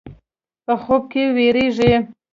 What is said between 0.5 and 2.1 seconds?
په خوب کې وېرېږي.